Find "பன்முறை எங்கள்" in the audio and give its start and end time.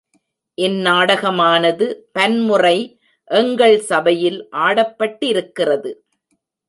2.11-3.77